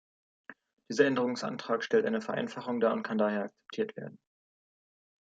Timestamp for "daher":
3.19-3.43